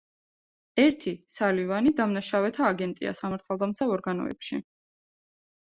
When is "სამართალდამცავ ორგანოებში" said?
3.21-4.63